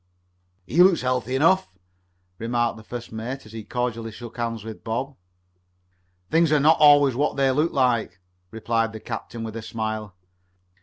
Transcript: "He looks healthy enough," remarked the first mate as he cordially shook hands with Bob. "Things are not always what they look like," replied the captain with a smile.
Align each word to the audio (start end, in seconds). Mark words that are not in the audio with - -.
"He 0.65 0.81
looks 0.81 1.01
healthy 1.03 1.35
enough," 1.35 1.69
remarked 2.39 2.75
the 2.77 2.83
first 2.83 3.11
mate 3.11 3.45
as 3.45 3.51
he 3.51 3.63
cordially 3.63 4.11
shook 4.11 4.35
hands 4.35 4.63
with 4.63 4.83
Bob. 4.83 5.15
"Things 6.31 6.51
are 6.51 6.59
not 6.59 6.79
always 6.79 7.13
what 7.15 7.37
they 7.37 7.51
look 7.51 7.71
like," 7.71 8.19
replied 8.49 8.93
the 8.93 8.99
captain 8.99 9.43
with 9.43 9.55
a 9.55 9.61
smile. 9.61 10.15